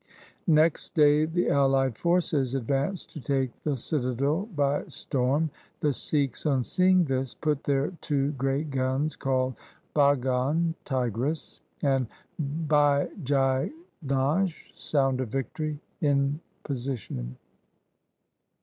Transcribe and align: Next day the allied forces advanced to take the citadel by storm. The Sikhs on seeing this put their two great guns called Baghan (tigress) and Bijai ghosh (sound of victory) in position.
Next 0.47 0.95
day 0.95 1.25
the 1.25 1.51
allied 1.51 1.95
forces 1.95 2.55
advanced 2.55 3.11
to 3.11 3.19
take 3.19 3.53
the 3.61 3.77
citadel 3.77 4.47
by 4.55 4.85
storm. 4.85 5.51
The 5.79 5.93
Sikhs 5.93 6.47
on 6.47 6.63
seeing 6.63 7.03
this 7.05 7.35
put 7.35 7.63
their 7.65 7.91
two 8.01 8.31
great 8.31 8.71
guns 8.71 9.15
called 9.15 9.53
Baghan 9.95 10.73
(tigress) 10.85 11.61
and 11.83 12.07
Bijai 12.41 13.71
ghosh 14.07 14.71
(sound 14.73 15.21
of 15.21 15.29
victory) 15.29 15.79
in 16.01 16.39
position. 16.63 17.37